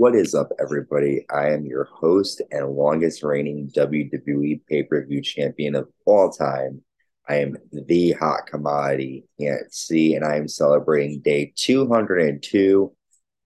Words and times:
What 0.00 0.14
is 0.14 0.34
up, 0.34 0.50
everybody? 0.58 1.26
I 1.28 1.50
am 1.50 1.66
your 1.66 1.84
host 1.84 2.40
and 2.50 2.70
longest 2.70 3.22
reigning 3.22 3.68
WWE 3.68 4.62
pay 4.66 4.82
per 4.82 5.04
view 5.04 5.20
champion 5.20 5.74
of 5.74 5.90
all 6.06 6.30
time. 6.30 6.82
I 7.28 7.34
am 7.40 7.58
the 7.70 8.12
hot 8.12 8.46
commodity, 8.46 9.26
can't 9.38 9.70
see, 9.70 10.14
and 10.14 10.24
I 10.24 10.36
am 10.36 10.48
celebrating 10.48 11.20
day 11.20 11.52
202 11.54 12.96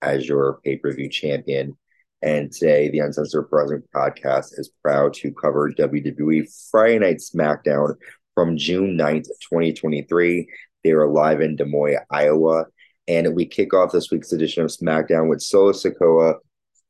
as 0.01 0.29
your 0.29 0.61
pay 0.65 0.77
per 0.77 0.93
view 0.93 1.09
champion. 1.09 1.77
And 2.23 2.53
today, 2.53 2.89
the 2.89 3.01
Uncensored 3.01 3.49
Wrestling 3.51 3.83
Podcast 3.93 4.57
is 4.57 4.71
proud 4.81 5.15
to 5.15 5.33
cover 5.33 5.73
WWE 5.73 6.47
Friday 6.71 7.01
Night 7.01 7.17
SmackDown 7.17 7.97
from 8.37 8.57
June 8.57 8.97
9th, 8.97 9.27
2023. 9.51 10.49
They 10.85 10.91
are 10.93 11.09
live 11.09 11.41
in 11.41 11.57
Des 11.57 11.65
Moines, 11.65 12.05
Iowa. 12.11 12.67
And 13.07 13.35
we 13.35 13.47
kick 13.47 13.75
off 13.75 13.93
this 13.93 14.11
week's 14.11 14.33
edition 14.33 14.65
of 14.65 14.71
SmackDown 14.71 15.29
with 15.29 15.43
Solo 15.43 15.73
Sikoa 15.73 16.37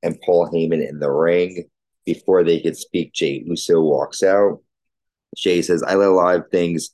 and 0.03 0.21
Paul 0.25 0.49
Heyman 0.49 0.87
in 0.87 0.99
the 1.01 1.11
ring. 1.11 1.65
Before 2.05 2.45
they 2.45 2.61
could 2.61 2.77
speak, 2.77 3.13
Jey 3.13 3.43
Uso 3.47 3.81
walks 3.81 4.23
out. 4.23 4.61
Jey 5.37 5.63
says, 5.63 5.83
I 5.83 5.95
let 5.95 6.09
a 6.09 6.13
lot 6.13 6.37
of 6.37 6.51
things 6.51 6.91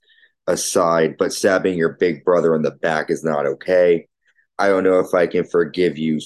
aside, 0.46 1.16
but 1.18 1.32
stabbing 1.32 1.76
your 1.76 1.96
big 2.00 2.24
brother 2.24 2.54
in 2.54 2.62
the 2.62 2.70
back 2.70 3.10
is 3.10 3.24
not 3.24 3.46
okay. 3.46 4.06
I 4.58 4.68
don't 4.68 4.84
know 4.84 5.00
if 5.00 5.12
I 5.14 5.26
can 5.26 5.44
forgive 5.44 5.98
you. 5.98 6.20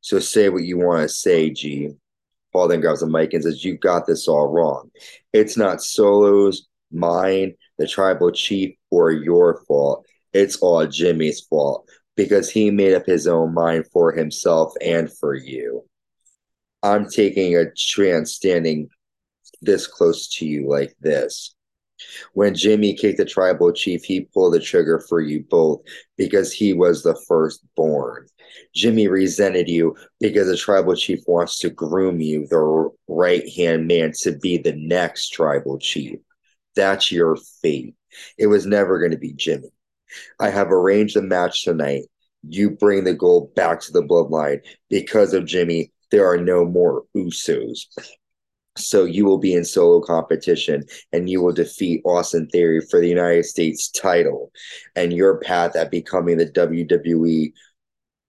So 0.00 0.18
say 0.18 0.48
what 0.48 0.62
you 0.62 0.78
want 0.78 1.02
to 1.02 1.08
say, 1.08 1.50
G. 1.50 1.90
Paul 2.52 2.68
then 2.68 2.80
grabs 2.80 3.00
the 3.00 3.06
mic 3.06 3.32
and 3.32 3.42
says, 3.42 3.64
You 3.64 3.76
got 3.76 4.06
this 4.06 4.26
all 4.26 4.50
wrong. 4.50 4.90
It's 5.32 5.56
not 5.56 5.82
Solo's, 5.82 6.68
mine, 6.90 7.54
the 7.78 7.86
tribal 7.86 8.32
chief, 8.32 8.76
or 8.90 9.10
your 9.10 9.62
fault. 9.66 10.06
It's 10.32 10.56
all 10.56 10.86
Jimmy's 10.86 11.40
fault 11.40 11.88
because 12.20 12.50
he 12.50 12.70
made 12.70 12.92
up 12.92 13.06
his 13.06 13.26
own 13.26 13.54
mind 13.54 13.86
for 13.94 14.12
himself 14.12 14.74
and 14.82 15.10
for 15.10 15.34
you. 15.34 15.82
I'm 16.82 17.08
taking 17.08 17.56
a 17.56 17.72
chance 17.74 18.34
standing 18.34 18.90
this 19.62 19.86
close 19.86 20.28
to 20.36 20.44
you 20.44 20.68
like 20.68 20.94
this. 21.00 21.54
When 22.34 22.54
Jimmy 22.54 22.92
kicked 22.94 23.16
the 23.16 23.24
tribal 23.24 23.72
chief, 23.72 24.04
he 24.04 24.20
pulled 24.20 24.52
the 24.52 24.60
trigger 24.60 25.02
for 25.08 25.22
you 25.22 25.46
both 25.48 25.80
because 26.18 26.52
he 26.52 26.74
was 26.74 27.02
the 27.02 27.18
firstborn. 27.26 28.26
Jimmy 28.74 29.08
resented 29.08 29.70
you 29.70 29.96
because 30.20 30.48
the 30.48 30.58
tribal 30.58 30.96
chief 30.96 31.20
wants 31.26 31.58
to 31.60 31.70
groom 31.70 32.20
you, 32.20 32.46
the 32.48 32.90
right 33.08 33.48
hand 33.56 33.86
man, 33.86 34.12
to 34.20 34.32
be 34.32 34.58
the 34.58 34.74
next 34.76 35.30
tribal 35.30 35.78
chief. 35.78 36.18
That's 36.76 37.10
your 37.10 37.38
fate. 37.62 37.94
It 38.36 38.48
was 38.48 38.66
never 38.66 38.98
going 38.98 39.12
to 39.12 39.18
be 39.18 39.32
Jimmy. 39.32 39.70
I 40.38 40.50
have 40.50 40.70
arranged 40.70 41.16
a 41.16 41.22
match 41.22 41.64
tonight. 41.64 42.04
You 42.48 42.70
bring 42.70 43.04
the 43.04 43.14
gold 43.14 43.54
back 43.54 43.80
to 43.80 43.92
the 43.92 44.02
bloodline. 44.02 44.60
Because 44.88 45.34
of 45.34 45.44
Jimmy, 45.44 45.92
there 46.10 46.28
are 46.28 46.38
no 46.38 46.64
more 46.64 47.04
Usos. 47.16 47.86
So 48.76 49.04
you 49.04 49.24
will 49.24 49.38
be 49.38 49.54
in 49.54 49.64
solo 49.64 50.00
competition 50.00 50.84
and 51.12 51.28
you 51.28 51.42
will 51.42 51.52
defeat 51.52 52.02
Austin 52.04 52.48
Theory 52.48 52.80
for 52.80 53.00
the 53.00 53.08
United 53.08 53.44
States 53.44 53.90
title. 53.90 54.52
And 54.96 55.12
your 55.12 55.38
path 55.40 55.76
at 55.76 55.90
becoming 55.90 56.38
the 56.38 56.46
WWE 56.46 57.52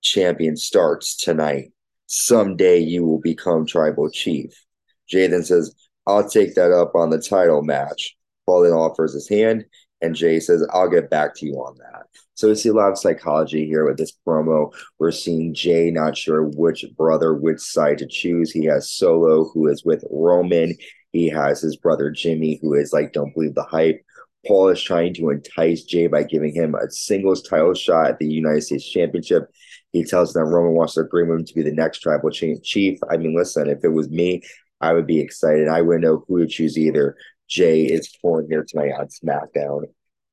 champion 0.02 0.58
starts 0.58 1.16
tonight. 1.16 1.72
Someday 2.08 2.80
you 2.80 3.06
will 3.06 3.20
become 3.20 3.66
tribal 3.66 4.10
chief. 4.10 4.66
Jey 5.08 5.28
then 5.28 5.44
says, 5.44 5.74
I'll 6.08 6.28
take 6.28 6.56
that 6.56 6.72
up 6.72 6.96
on 6.96 7.10
the 7.10 7.22
title 7.22 7.62
match. 7.62 8.18
Paul 8.46 8.64
then 8.64 8.74
offers 8.74 9.14
his 9.14 9.30
hand, 9.30 9.66
and 10.02 10.16
Jey 10.16 10.40
says, 10.40 10.66
I'll 10.74 10.90
get 10.90 11.10
back 11.10 11.36
to 11.36 11.46
you 11.46 11.56
on 11.56 11.78
that. 11.78 12.04
So 12.34 12.48
we 12.48 12.56
see 12.56 12.70
a 12.70 12.74
lot 12.74 12.92
of 12.92 12.98
psychology 12.98 13.66
here 13.66 13.86
with 13.86 13.98
this 13.98 14.14
promo. 14.28 14.74
We're 15.00 15.12
seeing 15.12 15.54
Jey 15.54 15.92
not 15.92 16.18
sure 16.18 16.44
which 16.44 16.86
brother, 16.98 17.36
which 17.36 17.60
side 17.60 18.00
to 18.00 18.08
choose. 18.08 18.52
He 18.52 18.66
has 18.66 18.92
Solo, 18.92 19.50
who 19.54 19.68
is 19.68 19.86
with 19.86 20.04
Roman. 20.10 20.76
He 21.12 21.28
has 21.30 21.62
his 21.62 21.76
brother 21.76 22.10
Jimmy, 22.10 22.60
who 22.62 22.74
is 22.74 22.94
like, 22.94 23.14
don't 23.14 23.34
believe 23.34 23.54
the 23.54 23.64
hype. 23.64 24.02
Paul 24.48 24.70
is 24.70 24.82
trying 24.82 25.14
to 25.16 25.30
entice 25.30 25.84
Jey 25.84 26.08
by 26.08 26.24
giving 26.24 26.56
him 26.56 26.74
a 26.74 26.90
singles 26.90 27.44
title 27.44 27.76
shot 27.76 28.08
at 28.08 28.18
the 28.18 28.26
United 28.26 28.62
States 28.62 28.90
Championship. 28.90 29.44
He 29.92 30.04
tells 30.04 30.34
them 30.34 30.48
Roman 30.48 30.74
wants 30.74 30.96
to 30.96 31.02
agree 31.02 31.24
with 31.24 31.40
him 31.40 31.46
to 31.46 31.54
be 31.54 31.62
the 31.62 31.72
next 31.72 32.00
tribal 32.00 32.32
chief. 32.32 33.00
I 33.12 33.18
mean, 33.18 33.36
listen, 33.36 33.70
if 33.70 33.84
it 33.84 33.90
was 33.90 34.10
me, 34.10 34.42
I 34.80 34.94
would 34.94 35.06
be 35.06 35.20
excited. 35.20 35.68
I 35.68 35.82
wouldn't 35.82 36.04
know 36.04 36.26
who 36.28 36.40
to 36.40 36.48
choose 36.48 36.78
either. 36.78 37.16
Jey 37.52 37.82
is 37.84 38.10
pulling 38.22 38.48
here 38.50 38.66
tonight 38.68 38.94
on 38.98 39.08
SmackDown. 39.08 39.84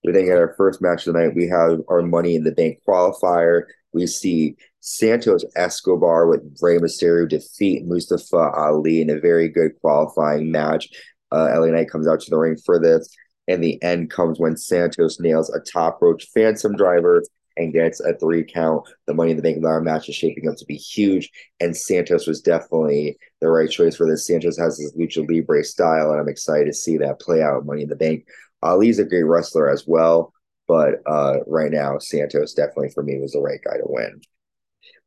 We 0.04 0.12
then 0.12 0.26
get 0.26 0.38
our 0.38 0.54
first 0.56 0.80
match 0.80 1.04
tonight. 1.04 1.34
We 1.34 1.48
have 1.48 1.80
our 1.88 2.00
Money 2.00 2.36
in 2.36 2.44
the 2.44 2.52
Bank 2.52 2.78
qualifier. 2.86 3.64
We 3.92 4.06
see 4.06 4.54
Santos 4.78 5.44
Escobar 5.56 6.28
with 6.28 6.40
Rey 6.62 6.78
Mysterio 6.78 7.28
defeat 7.28 7.84
Mustafa 7.84 8.52
Ali 8.56 9.00
in 9.00 9.10
a 9.10 9.18
very 9.18 9.48
good 9.48 9.72
qualifying 9.80 10.52
match. 10.52 10.88
Uh, 11.32 11.48
LA 11.52 11.66
Knight 11.66 11.90
comes 11.90 12.06
out 12.06 12.20
to 12.20 12.30
the 12.30 12.38
ring 12.38 12.56
for 12.64 12.78
this. 12.78 13.12
And 13.48 13.64
the 13.64 13.82
end 13.82 14.10
comes 14.10 14.38
when 14.38 14.56
Santos 14.56 15.18
nails 15.18 15.50
a 15.50 15.58
top 15.58 16.00
rope 16.00 16.20
phantom 16.34 16.76
driver 16.76 17.24
and 17.58 17.72
gets 17.72 18.00
a 18.00 18.14
three 18.14 18.44
count. 18.44 18.88
The 19.06 19.14
Money 19.14 19.32
in 19.32 19.36
the 19.36 19.42
Bank 19.42 19.62
ladder 19.62 19.80
match 19.80 20.08
is 20.08 20.14
shaping 20.14 20.48
up 20.48 20.56
to 20.56 20.64
be 20.64 20.76
huge, 20.76 21.30
and 21.60 21.76
Santos 21.76 22.26
was 22.26 22.40
definitely 22.40 23.18
the 23.40 23.48
right 23.48 23.70
choice 23.70 23.96
for 23.96 24.08
this. 24.08 24.26
Santos 24.26 24.56
has 24.56 24.78
his 24.78 24.94
lucha 24.94 25.28
libre 25.28 25.64
style, 25.64 26.12
and 26.12 26.20
I'm 26.20 26.28
excited 26.28 26.66
to 26.66 26.72
see 26.72 26.96
that 26.98 27.20
play 27.20 27.42
out. 27.42 27.66
Money 27.66 27.82
in 27.82 27.88
the 27.88 27.96
Bank. 27.96 28.24
Ali's 28.62 28.98
a 28.98 29.04
great 29.04 29.24
wrestler 29.24 29.68
as 29.68 29.84
well, 29.86 30.32
but 30.66 31.02
uh, 31.06 31.38
right 31.46 31.70
now 31.70 31.98
Santos 31.98 32.54
definitely 32.54 32.90
for 32.90 33.02
me 33.02 33.18
was 33.20 33.32
the 33.32 33.40
right 33.40 33.60
guy 33.64 33.76
to 33.76 33.84
win. 33.84 34.20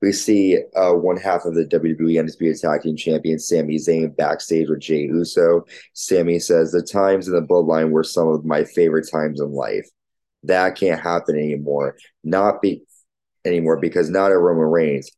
We 0.02 0.12
see 0.12 0.58
uh, 0.76 0.94
one 0.94 1.18
half 1.18 1.46
of 1.46 1.54
the 1.54 1.66
WWE 1.66 2.20
Undisputed 2.20 2.60
Tag 2.60 2.82
Team 2.82 2.96
Champion 2.96 3.38
Sami 3.38 3.78
Zayn 3.78 4.16
backstage 4.16 4.68
with 4.70 4.80
Jey 4.80 5.02
Uso. 5.02 5.64
Sami 5.94 6.40
says 6.40 6.72
the 6.72 6.82
times 6.82 7.28
in 7.28 7.36
the 7.36 7.42
Bloodline 7.42 7.92
were 7.92 8.04
some 8.04 8.28
of 8.28 8.44
my 8.44 8.64
favorite 8.64 9.08
times 9.12 9.40
in 9.40 9.52
life 9.52 9.88
that 10.44 10.76
can't 10.76 11.02
happen 11.02 11.36
anymore. 11.36 11.98
Not 12.24 12.62
be 12.62 12.84
anymore 13.46 13.78
because 13.80 14.10
not 14.10 14.32
a 14.32 14.38
Roman 14.38 14.66
Reigns, 14.66 15.12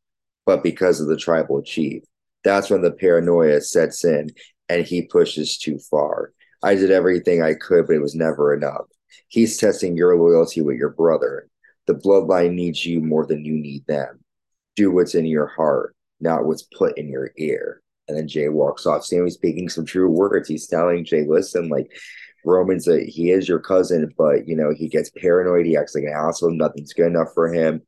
but 0.46 0.64
because 0.64 1.00
of 1.00 1.08
the 1.08 1.18
tribal 1.18 1.62
chief. 1.62 2.04
That's 2.44 2.70
when 2.70 2.82
the 2.82 2.92
paranoia 2.92 3.62
sets 3.62 4.04
in 4.04 4.30
and 4.70 4.86
he 4.86 5.04
pushes 5.04 5.58
too 5.58 5.80
far. 5.90 6.34
I 6.62 6.76
did 6.76 6.92
everything 6.92 7.42
I 7.42 7.54
could, 7.54 7.88
but 7.88 7.96
it 7.96 8.02
was 8.02 8.16
never 8.16 8.54
enough. 8.54 8.86
He's 9.28 9.58
testing 9.58 9.98
your 9.98 10.18
loyalty 10.18 10.62
with 10.62 10.78
your 10.78 10.90
brother. 10.90 11.48
The 11.88 11.96
bloodline 11.96 12.54
needs 12.54 12.86
you 12.86 13.02
more 13.02 13.26
than 13.26 13.44
you 13.44 13.54
need 13.54 13.86
them. 13.88 14.20
Do 14.76 14.92
what's 14.92 15.16
in 15.16 15.26
your 15.26 15.48
heart, 15.48 15.96
not 16.20 16.46
what's 16.46 16.64
put 16.64 16.98
in 16.98 17.10
your 17.10 17.32
ear. 17.38 17.82
And 18.08 18.18
then 18.18 18.28
Jey 18.28 18.50
walks 18.50 18.86
off. 18.86 19.06
Sami's 19.06 19.36
speaking 19.36 19.70
some 19.70 19.86
true 19.86 20.10
words. 20.10 20.48
He's 20.48 20.68
telling 20.68 21.06
Jey, 21.06 21.26
listen, 21.28 21.70
like 21.70 21.92
Roman's 22.46 22.88
a 22.88 23.04
he 23.06 23.32
is 23.32 23.48
your 23.48 23.60
cousin, 23.60 24.14
but 24.18 24.48
you 24.48 24.56
know, 24.56 24.72
he 24.76 24.88
gets 24.88 25.10
paranoid, 25.10 25.66
he 25.66 25.78
acts 25.78 25.96
like 25.96 26.04
an 26.06 26.14
asshole, 26.14 26.52
nothing's 26.52 26.94
good 26.94 27.08
enough 27.08 27.34
for 27.34 27.54
him. 27.54 27.82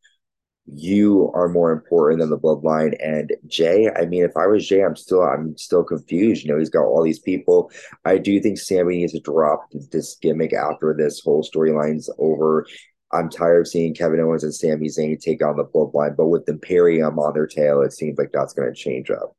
You 0.68 1.32
are 1.36 1.48
more 1.48 1.72
important 1.72 2.22
than 2.22 2.32
the 2.32 2.40
bloodline. 2.40 2.96
And 3.04 3.32
Jey, 3.46 3.90
I 3.96 4.06
mean, 4.06 4.24
if 4.24 4.36
I 4.36 4.48
was 4.48 4.68
Jey, 4.68 4.84
I'm 4.84 4.96
still 4.96 5.22
I'm 5.22 5.56
still 5.58 5.84
confused. 5.84 6.44
You 6.44 6.54
know, 6.54 6.60
he's 6.60 6.72
got 6.72 6.86
all 6.86 7.04
these 7.04 7.20
people. 7.20 7.72
I 8.04 8.18
do 8.18 8.40
think 8.40 8.58
Sami 8.58 8.98
needs 8.98 9.14
to 9.14 9.20
drop 9.20 9.68
this 9.92 10.16
gimmick 10.22 10.54
after 10.54 10.96
this 10.98 11.22
whole 11.24 11.44
storyline's 11.44 12.10
over. 12.18 12.66
I'm 13.12 13.30
tired 13.30 13.62
of 13.62 13.68
seeing 13.68 13.94
Kevin 13.94 14.20
Owens 14.20 14.44
and 14.44 14.54
Sami 14.54 14.88
Zayn 14.88 15.20
take 15.20 15.46
on 15.46 15.56
the 15.56 15.64
bloodline, 15.66 16.18
but 16.18 16.28
with 16.28 16.50
Imperium 16.50 17.20
on 17.20 17.34
their 17.34 17.48
tail, 17.48 17.82
it 17.82 17.94
seems 17.94 18.18
like 18.18 18.32
that's 18.34 18.54
going 18.54 18.68
to 18.68 18.76
change 18.76 19.12
up. 19.12 19.36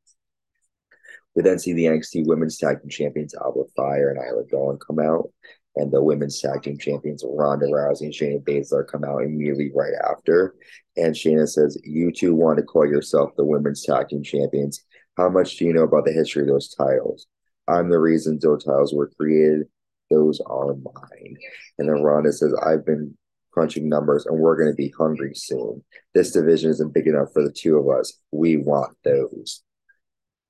We 1.37 1.43
then 1.43 1.59
see 1.59 1.75
the 1.75 1.85
NXT 1.85 2.27
Women's 2.27 2.57
Tag 2.57 2.81
Team 2.81 2.89
Champions 2.89 3.35
Alba 3.35 3.65
Fyre 3.77 4.09
and 4.09 4.19
Isla 4.19 4.45
Dawn 4.51 4.79
come 4.85 4.99
out, 4.99 5.31
and 5.77 5.93
the 5.93 6.03
Women's 6.03 6.41
Tag 6.41 6.63
Team 6.63 6.79
Champions 6.79 7.23
Ronda 7.27 7.67
Rousey 7.67 8.07
and 8.07 8.13
Shayna 8.13 8.43
Baszler 8.43 8.89
come 8.89 9.05
out 9.05 9.23
immediately 9.23 9.71
right 9.75 9.93
after. 10.11 10.55
And 10.97 11.15
Shayna 11.15 11.47
says, 11.47 11.79
"You 11.85 12.11
two 12.11 12.35
want 12.35 12.59
to 12.59 12.65
call 12.65 12.87
yourself 12.87 13.37
the 13.37 13.45
Women's 13.45 13.85
Tag 13.85 14.09
Team 14.09 14.23
Champions? 14.23 14.83
How 15.19 15.29
much 15.29 15.59
do 15.59 15.67
you 15.67 15.75
know 15.75 15.83
about 15.83 16.07
the 16.07 16.13
history 16.13 16.43
of 16.43 16.49
those 16.49 16.75
titles? 16.75 17.27
I'm 17.69 17.91
the 17.91 17.99
reason 17.99 18.39
those 18.41 18.65
titles 18.65 18.95
were 18.95 19.13
created. 19.21 19.69
Those 20.11 20.41
are 20.41 20.75
mine." 20.75 21.37
And 21.79 21.89
then 21.89 22.03
Ronda 22.03 22.33
says, 22.33 22.55
"I've 22.55 22.85
been." 22.85 23.17
crunching 23.53 23.89
numbers 23.89 24.27
and 24.27 24.39
we're 24.39 24.55
going 24.55 24.71
to 24.71 24.77
be 24.77 24.93
hungry 24.99 25.33
soon. 25.35 25.83
This 26.13 26.31
division 26.31 26.71
isn't 26.71 26.93
big 26.93 27.07
enough 27.07 27.33
for 27.33 27.43
the 27.43 27.51
two 27.51 27.79
of 27.79 27.89
us. 27.89 28.13
We 28.31 28.59
want 28.59 28.95
those. 29.03 29.65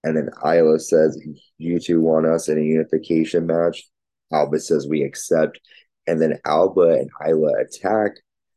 And 0.07 0.17
then 0.17 0.31
Isla 0.45 0.79
says, 0.79 1.21
You 1.59 1.81
two 1.81 2.01
want 2.01 2.27
us 2.27 2.49
in 2.49 2.59
a 2.59 2.63
unification 2.63 3.45
match. 3.45 3.83
Alba 4.33 4.61
says, 4.61 4.87
We 4.87 5.03
accept. 5.03 5.59
And 6.07 6.23
then 6.23 6.39
Alba 6.45 7.01
and 7.01 7.11
Isla 7.29 7.55
attack, 7.61 8.13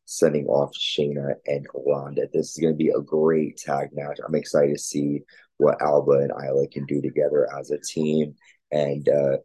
sending 0.05 0.45
off 0.45 0.71
Shayna 0.75 1.33
and 1.47 1.65
Ronda. 1.73 2.27
This 2.31 2.51
is 2.51 2.57
going 2.61 2.73
to 2.73 2.77
be 2.77 2.89
a 2.89 3.01
great 3.01 3.57
tag 3.57 3.89
match. 3.93 4.19
I'm 4.23 4.35
excited 4.35 4.75
to 4.75 4.79
see 4.79 5.21
what 5.57 5.81
Alba 5.81 6.11
and 6.19 6.31
Isla 6.31 6.67
can 6.67 6.85
do 6.85 7.01
together 7.01 7.49
as 7.59 7.71
a 7.71 7.79
team. 7.79 8.35
And 8.71 9.09
uh, 9.09 9.37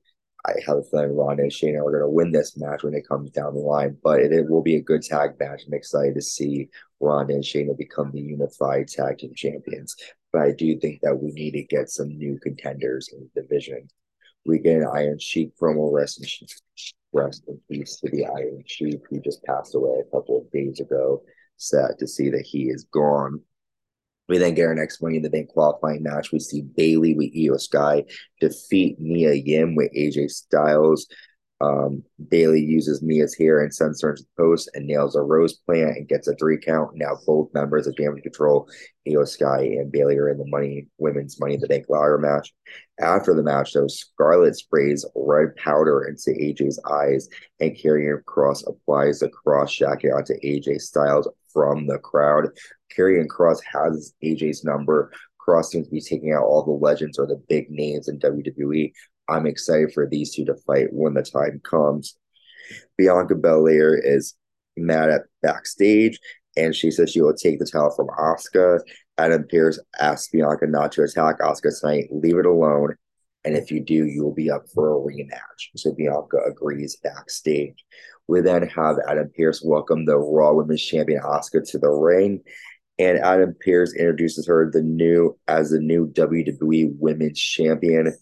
I 0.46 0.52
have 0.66 0.76
a 0.76 0.82
feeling 0.82 1.16
Ron 1.16 1.40
and 1.40 1.50
Shayna 1.50 1.78
are 1.78 1.90
going 1.90 2.02
to 2.02 2.08
win 2.08 2.30
this 2.30 2.56
match 2.56 2.82
when 2.82 2.94
it 2.94 3.08
comes 3.08 3.30
down 3.30 3.54
the 3.54 3.60
line, 3.60 3.96
but 4.02 4.20
it, 4.20 4.32
it 4.32 4.48
will 4.48 4.62
be 4.62 4.76
a 4.76 4.82
good 4.82 5.02
tag 5.02 5.38
match. 5.40 5.62
I'm 5.66 5.72
excited 5.72 6.14
to 6.14 6.22
see 6.22 6.68
Ron 7.00 7.30
and 7.30 7.42
Shayna 7.42 7.76
become 7.76 8.10
the 8.12 8.20
unified 8.20 8.88
tag 8.88 9.18
team 9.18 9.32
champions. 9.34 9.96
But 10.32 10.42
I 10.42 10.52
do 10.52 10.78
think 10.78 11.00
that 11.02 11.16
we 11.16 11.30
need 11.30 11.52
to 11.52 11.62
get 11.62 11.88
some 11.88 12.08
new 12.08 12.38
contenders 12.42 13.08
in 13.12 13.30
the 13.34 13.42
division. 13.42 13.88
We 14.44 14.58
get 14.58 14.82
an 14.82 14.88
Iron 14.92 15.18
Sheik 15.18 15.56
promo 15.56 15.90
wrestling. 15.90 16.28
Rest 17.12 17.44
in 17.48 17.60
peace 17.70 17.96
to 18.00 18.10
the 18.10 18.26
Iron 18.26 18.62
Sheik 18.66 19.00
who 19.08 19.20
just 19.20 19.42
passed 19.44 19.74
away 19.74 20.00
a 20.00 20.10
couple 20.10 20.40
of 20.40 20.50
days 20.50 20.80
ago. 20.80 21.22
Sad 21.56 21.92
to 22.00 22.06
see 22.06 22.28
that 22.30 22.42
he 22.42 22.64
is 22.64 22.84
gone. 22.92 23.40
We 24.28 24.38
then 24.38 24.54
get 24.54 24.66
our 24.66 24.74
next 24.74 25.02
Money 25.02 25.16
in 25.16 25.22
the 25.22 25.30
Bank 25.30 25.48
qualifying 25.48 26.02
match. 26.02 26.32
We 26.32 26.38
see 26.38 26.62
Bayley 26.62 27.14
with 27.14 27.34
Iyo 27.34 27.60
Sky 27.60 28.04
defeat 28.40 28.98
Mia 28.98 29.34
Yim 29.34 29.74
with 29.74 29.92
AJ 29.92 30.30
Styles. 30.30 31.06
Um, 31.60 32.02
Bayley 32.28 32.60
uses 32.60 33.02
Mia's 33.02 33.34
hair 33.34 33.62
and 33.62 33.72
sends 33.72 34.02
her 34.02 34.10
into 34.10 34.22
the 34.22 34.42
post 34.42 34.68
and 34.74 34.86
nails 34.86 35.14
a 35.14 35.22
rose 35.22 35.54
plant 35.54 35.96
and 35.96 36.08
gets 36.08 36.26
a 36.28 36.34
three 36.34 36.58
count. 36.58 36.90
Now 36.94 37.16
both 37.26 37.54
members 37.54 37.86
of 37.86 37.96
Damage 37.96 38.22
Control, 38.22 38.68
Iyo 39.08 39.26
Sky 39.26 39.62
and 39.62 39.90
Bayley, 39.90 40.18
are 40.18 40.28
in 40.28 40.38
the 40.38 40.46
money 40.46 40.88
women's 40.98 41.38
Money 41.40 41.54
in 41.54 41.60
the 41.60 41.68
Bank 41.68 41.86
ladder 41.88 42.18
match. 42.18 42.52
After 43.00 43.34
the 43.34 43.42
match, 43.42 43.72
though, 43.72 43.86
Scarlett 43.86 44.56
sprays 44.56 45.06
red 45.14 45.54
powder 45.56 46.04
into 46.04 46.30
AJ's 46.30 46.80
eyes 46.90 47.28
and 47.60 47.76
Karrion 47.76 48.22
Kross 48.24 48.66
applies 48.66 49.20
the 49.20 49.30
Kross 49.30 49.70
Jacket 49.70 50.12
onto 50.12 50.34
AJ 50.44 50.80
Styles 50.80 51.28
from 51.52 51.86
the 51.86 51.98
crowd. 51.98 52.48
Karrion 52.96 53.26
Kross 53.26 53.58
has 53.72 54.14
AJ's 54.22 54.64
number. 54.64 55.10
Kross 55.40 55.66
seems 55.66 55.86
to 55.86 55.92
be 55.92 56.00
taking 56.00 56.32
out 56.32 56.44
all 56.44 56.64
the 56.64 56.70
legends 56.70 57.18
or 57.18 57.26
the 57.26 57.42
big 57.48 57.70
names 57.70 58.08
in 58.08 58.18
WWE. 58.18 58.92
I'm 59.28 59.46
excited 59.46 59.92
for 59.92 60.06
these 60.06 60.34
two 60.34 60.44
to 60.46 60.54
fight 60.66 60.88
when 60.92 61.14
the 61.14 61.22
time 61.22 61.60
comes. 61.64 62.16
Bianca 62.96 63.34
Belair 63.34 63.96
is 63.96 64.34
mad 64.76 65.10
at 65.10 65.22
backstage, 65.42 66.18
and 66.56 66.74
she 66.74 66.90
says 66.90 67.10
she 67.10 67.20
will 67.20 67.34
take 67.34 67.58
the 67.58 67.66
title 67.66 67.90
from 67.90 68.08
Asuka. 68.08 68.80
Adam 69.18 69.44
Pearce 69.44 69.78
asks 70.00 70.28
Bianca 70.28 70.66
not 70.66 70.92
to 70.92 71.02
attack 71.02 71.40
Asuka 71.40 71.78
tonight. 71.78 72.08
Leave 72.10 72.38
it 72.38 72.46
alone. 72.46 72.96
And 73.44 73.56
if 73.56 73.70
you 73.70 73.80
do, 73.80 74.06
you 74.06 74.24
will 74.24 74.34
be 74.34 74.50
up 74.50 74.64
for 74.74 74.96
a 74.96 75.00
rematch. 75.00 75.68
So 75.76 75.92
Bianca 75.92 76.38
agrees 76.46 76.96
backstage. 76.96 77.84
We 78.26 78.40
then 78.40 78.66
have 78.68 78.96
Adam 79.06 79.30
Pearce 79.36 79.62
welcome 79.62 80.06
the 80.06 80.16
Raw 80.16 80.54
Women's 80.54 80.82
Champion 80.82 81.22
Asuka 81.22 81.68
to 81.70 81.78
the 81.78 81.90
ring. 81.90 82.40
And 82.98 83.18
Adam 83.18 83.54
Pearce 83.60 83.94
introduces 83.94 84.46
her 84.46 84.70
the 84.70 84.82
new 84.82 85.36
as 85.48 85.70
the 85.70 85.80
new 85.80 86.08
WWE 86.08 86.96
Women's 86.98 87.40
Champion. 87.40 88.16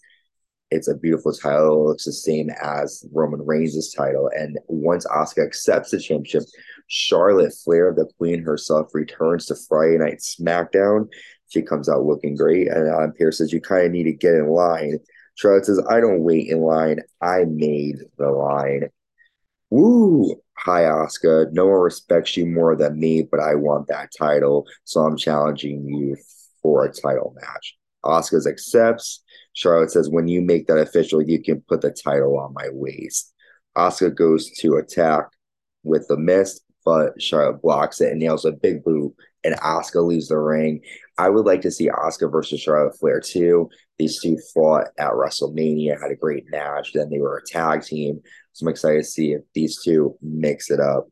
It's 0.71 0.87
a 0.87 0.95
beautiful 0.95 1.31
title. 1.33 1.85
It 1.85 1.89
looks 1.89 2.05
the 2.05 2.13
same 2.13 2.49
as 2.61 3.05
Roman 3.13 3.45
Reigns' 3.45 3.93
title. 3.93 4.31
And 4.35 4.57
once 4.67 5.05
Asuka 5.05 5.45
accepts 5.45 5.91
the 5.91 5.99
championship, 5.99 6.43
Charlotte 6.87 7.53
Flair, 7.63 7.93
the 7.95 8.09
queen 8.17 8.41
herself, 8.41 8.89
returns 8.93 9.45
to 9.45 9.55
Friday 9.69 9.99
Night 9.99 10.17
SmackDown. 10.17 11.07
She 11.49 11.61
comes 11.61 11.87
out 11.87 12.05
looking 12.05 12.35
great. 12.35 12.67
And 12.69 12.89
Adam 12.89 13.13
Pearce 13.13 13.37
says, 13.37 13.53
You 13.53 13.61
kind 13.61 13.85
of 13.85 13.91
need 13.91 14.05
to 14.05 14.13
get 14.13 14.33
in 14.33 14.47
line. 14.47 14.97
Charlotte 15.35 15.65
says, 15.65 15.81
I 15.87 15.99
don't 15.99 16.23
wait 16.23 16.49
in 16.49 16.61
line. 16.61 17.01
I 17.21 17.45
made 17.45 17.97
the 18.17 18.31
line. 18.31 18.89
Woo! 19.69 20.42
Hi, 20.57 20.83
Asuka. 20.83 21.51
No 21.51 21.67
one 21.67 21.79
respects 21.79 22.37
you 22.37 22.45
more 22.45 22.75
than 22.75 22.99
me, 22.99 23.23
but 23.29 23.39
I 23.39 23.55
want 23.55 23.87
that 23.87 24.11
title. 24.17 24.65
So 24.85 25.01
I'm 25.01 25.17
challenging 25.17 25.85
you 25.85 26.15
for 26.61 26.85
a 26.85 26.93
title 26.93 27.35
match. 27.41 27.75
Asuka 28.05 28.47
accepts. 28.47 29.23
Charlotte 29.53 29.91
says, 29.91 30.09
when 30.09 30.27
you 30.27 30.41
make 30.41 30.67
that 30.67 30.77
official, 30.77 31.21
you 31.21 31.41
can 31.41 31.61
put 31.67 31.81
the 31.81 31.91
title 31.91 32.37
on 32.37 32.53
my 32.53 32.69
waist. 32.71 33.33
Asuka 33.77 34.15
goes 34.15 34.51
to 34.59 34.75
attack 34.75 35.25
with 35.83 36.07
the 36.07 36.17
mist, 36.17 36.61
but 36.85 37.21
Charlotte 37.21 37.61
blocks 37.61 38.01
it 38.01 38.11
and 38.11 38.19
nails 38.19 38.45
a 38.45 38.51
big 38.51 38.83
boot, 38.83 39.13
and 39.43 39.55
Asuka 39.55 40.05
leaves 40.05 40.27
the 40.29 40.37
ring. 40.37 40.81
I 41.17 41.29
would 41.29 41.45
like 41.45 41.61
to 41.61 41.71
see 41.71 41.89
Asuka 41.89 42.31
versus 42.31 42.61
Charlotte 42.61 42.97
Flair 42.97 43.19
too. 43.19 43.69
These 43.99 44.21
two 44.21 44.37
fought 44.53 44.87
at 44.97 45.11
WrestleMania, 45.11 46.01
had 46.01 46.11
a 46.11 46.15
great 46.15 46.45
match. 46.49 46.93
Then 46.93 47.09
they 47.09 47.19
were 47.19 47.37
a 47.37 47.45
tag 47.45 47.83
team. 47.83 48.21
So 48.53 48.65
I'm 48.65 48.71
excited 48.71 48.99
to 48.99 49.03
see 49.03 49.33
if 49.33 49.41
these 49.53 49.81
two 49.83 50.15
mix 50.21 50.69
it 50.69 50.79
up. 50.79 51.07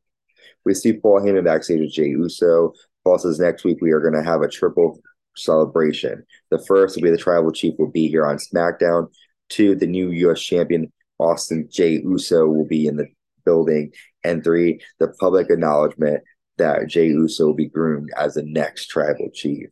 We 0.63 0.73
see 0.73 0.93
Paul 0.93 1.21
Heyman 1.21 1.43
backstage 1.43 1.79
with 1.79 1.91
Jey 1.91 2.09
Uso. 2.09 2.73
Paul 3.03 3.17
says 3.17 3.39
next 3.39 3.63
week 3.63 3.79
we 3.81 3.91
are 3.91 3.99
going 3.99 4.13
to 4.13 4.23
have 4.23 4.41
a 4.41 4.47
triple 4.47 4.99
celebration. 5.35 6.23
The 6.51 6.59
first 6.59 6.95
will 6.95 7.03
be 7.03 7.11
the 7.11 7.17
tribal 7.17 7.51
chief 7.51 7.73
will 7.79 7.89
be 7.89 8.07
here 8.07 8.25
on 8.25 8.37
SmackDown. 8.37 9.07
Two, 9.49 9.75
the 9.75 9.87
new 9.87 10.11
U.S. 10.11 10.41
champion 10.41 10.91
Austin 11.19 11.67
Jey 11.71 12.01
Uso 12.03 12.47
will 12.47 12.67
be 12.67 12.87
in 12.87 12.95
the 12.95 13.07
building. 13.43 13.91
And 14.23 14.43
three, 14.43 14.79
the 14.99 15.09
public 15.19 15.49
acknowledgement 15.49 16.23
that 16.57 16.87
Jey 16.87 17.07
Uso 17.07 17.47
will 17.47 17.53
be 17.55 17.67
groomed 17.67 18.09
as 18.17 18.35
the 18.35 18.43
next 18.43 18.87
tribal 18.87 19.29
chief. 19.33 19.67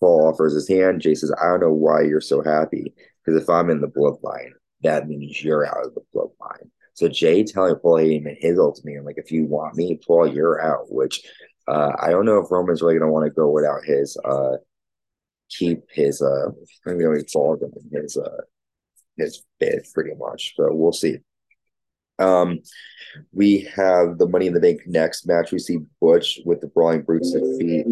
Paul 0.00 0.28
offers 0.28 0.54
his 0.54 0.68
hand. 0.68 1.00
Jey 1.00 1.14
says, 1.14 1.32
I 1.40 1.48
don't 1.48 1.60
know 1.60 1.72
why 1.72 2.02
you're 2.02 2.20
so 2.20 2.42
happy. 2.42 2.92
Because 3.24 3.42
if 3.42 3.48
I'm 3.48 3.70
in 3.70 3.80
the 3.80 3.88
bloodline, 3.88 4.50
that 4.82 5.08
means 5.08 5.42
you're 5.42 5.66
out 5.66 5.86
of 5.86 5.94
the 5.94 6.02
bloodline. 6.14 6.70
So 6.94 7.08
Jey 7.08 7.44
telling 7.44 7.74
Paul 7.76 7.98
Heyman 7.98 8.36
his 8.38 8.58
ultimatum, 8.58 9.04
like 9.04 9.18
if 9.18 9.30
you 9.30 9.44
want 9.44 9.76
me, 9.76 9.98
Paul, 10.06 10.26
you're 10.26 10.62
out. 10.62 10.86
Which 10.88 11.22
uh, 11.66 11.92
I 12.00 12.10
don't 12.10 12.24
know 12.24 12.38
if 12.38 12.50
Roman's 12.50 12.82
really 12.82 12.98
gonna 12.98 13.10
want 13.10 13.26
to 13.26 13.30
go 13.30 13.50
without 13.50 13.84
his 13.84 14.16
uh, 14.24 14.56
keep 15.48 15.82
his 15.90 16.22
uh, 16.22 16.50
I'm 16.86 16.98
gonna 16.98 17.22
call 17.24 17.56
him 17.56 17.72
his 17.92 18.16
uh, 18.16 18.42
his 19.16 19.42
bid 19.58 19.86
pretty 19.92 20.12
much. 20.16 20.54
So 20.56 20.68
we'll 20.72 20.92
see. 20.92 21.18
Um, 22.18 22.60
we 23.32 23.68
have 23.74 24.18
the 24.18 24.28
Money 24.28 24.46
in 24.46 24.54
the 24.54 24.60
Bank 24.60 24.82
next 24.86 25.26
match. 25.26 25.50
We 25.50 25.58
see 25.58 25.78
Butch 26.00 26.40
with 26.44 26.60
the 26.60 26.68
Brawling 26.68 27.02
Brutes 27.02 27.32
defeat 27.32 27.86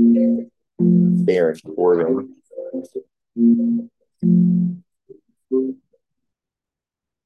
Baron 0.78 1.58
Corbin. 1.74 2.36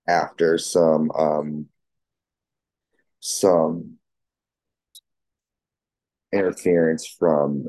After 0.09 0.59
some 0.59 1.11
um 1.13 1.67
some 3.21 3.99
interference 6.33 7.07
from 7.07 7.69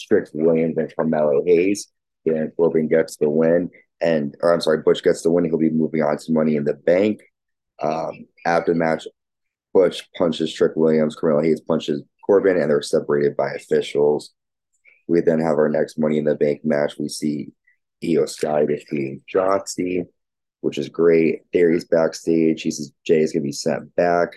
Trick 0.00 0.28
Williams 0.32 0.76
and 0.78 0.94
Carmelo 0.94 1.42
Hayes, 1.44 1.88
Baron 2.24 2.52
Corbin 2.56 2.88
gets 2.88 3.16
the 3.16 3.28
win, 3.28 3.70
and 4.00 4.36
or 4.40 4.52
I'm 4.52 4.60
sorry, 4.60 4.82
Butch 4.82 5.02
gets 5.02 5.22
the 5.22 5.30
win. 5.30 5.44
He'll 5.44 5.58
be 5.58 5.70
moving 5.70 6.02
on 6.02 6.16
to 6.18 6.32
Money 6.32 6.56
in 6.56 6.64
the 6.64 6.74
Bank. 6.74 7.20
Um, 7.80 8.26
after 8.46 8.72
the 8.72 8.78
match, 8.78 9.06
Butch 9.74 10.08
punches 10.16 10.52
Trick 10.52 10.72
Williams, 10.76 11.16
Carmelo 11.16 11.42
Hayes 11.42 11.60
punches 11.60 12.02
Corbin, 12.24 12.56
and 12.56 12.70
they're 12.70 12.82
separated 12.82 13.36
by 13.36 13.50
officials. 13.52 14.32
We 15.08 15.20
then 15.20 15.40
have 15.40 15.58
our 15.58 15.68
next 15.68 15.98
Money 15.98 16.18
in 16.18 16.24
the 16.24 16.34
Bank 16.34 16.60
match. 16.64 16.94
We 16.98 17.08
see 17.08 17.52
Iyo 18.02 18.28
Sky 18.28 18.66
defeating 18.66 19.22
Shotzi, 19.32 20.06
which 20.62 20.78
is 20.78 20.88
great. 20.88 21.42
Theory's 21.52 21.84
backstage. 21.84 22.62
He 22.62 22.70
says 22.70 22.92
Jey 23.04 23.20
is 23.20 23.32
going 23.32 23.42
to 23.42 23.48
be 23.48 23.52
sent 23.52 23.94
back. 23.94 24.30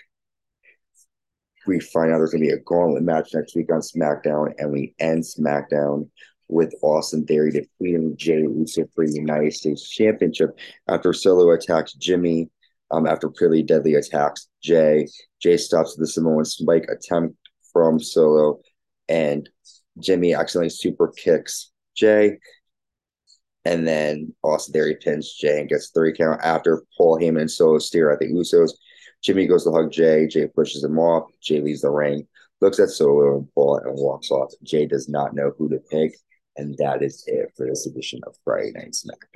We 1.66 1.80
find 1.80 2.12
out 2.12 2.18
there's 2.18 2.32
going 2.32 2.42
to 2.42 2.48
be 2.48 2.54
a 2.54 2.60
gauntlet 2.60 3.02
match 3.02 3.30
next 3.32 3.56
week 3.56 3.72
on 3.72 3.80
SmackDown, 3.80 4.52
and 4.58 4.70
we 4.70 4.94
end 4.98 5.22
SmackDown 5.22 6.08
with 6.48 6.74
Austin 6.82 7.24
Theory 7.26 7.50
defeating 7.50 8.16
Jey 8.16 8.40
Uso 8.40 8.84
for 8.94 9.06
the 9.06 9.14
United 9.14 9.52
States 9.52 9.88
Championship 9.88 10.50
after 10.86 11.12
Solo 11.12 11.50
attacks 11.52 11.94
Jimmy. 11.94 12.50
Um, 12.92 13.04
after 13.08 13.28
Pretty 13.28 13.64
Deadly 13.64 13.94
attacks 13.94 14.48
Jey, 14.62 15.08
Jey 15.42 15.56
stops 15.56 15.96
the 15.96 16.06
Samoan 16.06 16.44
Spike 16.44 16.86
attempt 16.88 17.36
from 17.72 17.98
Solo, 17.98 18.60
and 19.08 19.48
Jimmy 19.98 20.34
accidentally 20.34 20.70
super 20.70 21.08
kicks 21.08 21.72
Jey. 21.96 22.38
And 23.66 23.84
then 23.86 24.32
Austin 24.44 24.72
Theory 24.72 24.94
pins 24.94 25.34
Jey 25.34 25.58
and 25.58 25.68
gets 25.68 25.90
three 25.90 26.12
count 26.12 26.40
after 26.44 26.84
Paul 26.96 27.18
Heyman 27.18 27.40
and 27.40 27.50
Solo 27.50 27.80
steer 27.80 28.12
at 28.12 28.20
the 28.20 28.32
Usos. 28.32 28.70
Jimmy 29.24 29.48
goes 29.48 29.64
to 29.64 29.72
hug 29.72 29.90
Jey. 29.90 30.28
Jey 30.28 30.46
pushes 30.46 30.84
him 30.84 31.00
off. 31.00 31.28
Jey 31.42 31.60
leaves 31.60 31.80
the 31.80 31.90
ring, 31.90 32.28
looks 32.60 32.78
at 32.78 32.90
Solo 32.90 33.38
and 33.38 33.48
Paul, 33.56 33.78
and 33.78 33.94
walks 33.96 34.30
off. 34.30 34.52
Jey 34.62 34.86
does 34.86 35.08
not 35.08 35.34
know 35.34 35.50
who 35.58 35.68
to 35.70 35.80
pick. 35.90 36.14
And 36.56 36.76
that 36.78 37.02
is 37.02 37.24
it 37.26 37.50
for 37.56 37.66
this 37.66 37.86
edition 37.86 38.20
of 38.24 38.36
Friday 38.44 38.70
Night 38.70 38.92
SmackDown. 38.92 39.16